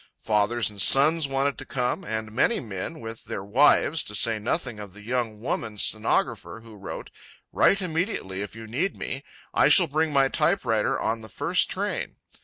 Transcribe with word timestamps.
Fathers 0.17 0.71
and 0.71 0.81
sons 0.81 1.27
wanted 1.27 1.59
to 1.59 1.63
come, 1.67 2.03
and 2.03 2.31
many 2.31 2.59
men 2.59 3.01
with 3.01 3.25
their 3.25 3.43
wives, 3.43 4.03
to 4.05 4.15
say 4.15 4.39
nothing 4.39 4.79
of 4.79 4.93
the 4.93 5.03
young 5.03 5.39
woman 5.39 5.77
stenographer 5.77 6.61
who 6.61 6.75
wrote: 6.75 7.11
"Write 7.53 7.83
immediately 7.83 8.41
if 8.41 8.55
you 8.55 8.65
need 8.65 8.97
me. 8.97 9.23
I 9.53 9.67
shall 9.67 9.85
bring 9.85 10.11
my 10.11 10.27
typewriter 10.27 10.99
on 10.99 11.21
the 11.21 11.29
first 11.29 11.69
train." 11.69 12.15